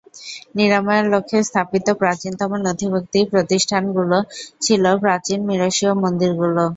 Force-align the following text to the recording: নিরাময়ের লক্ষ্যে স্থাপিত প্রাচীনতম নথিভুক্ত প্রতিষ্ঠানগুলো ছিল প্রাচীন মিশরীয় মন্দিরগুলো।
নিরাময়ের 0.57 1.05
লক্ষ্যে 1.13 1.39
স্থাপিত 1.43 1.87
প্রাচীনতম 2.01 2.51
নথিভুক্ত 2.59 3.13
প্রতিষ্ঠানগুলো 3.31 4.17
ছিল 4.61 4.83
প্রাচীন 5.03 5.39
মিশরীয় 5.47 5.93
মন্দিরগুলো। 6.03 6.63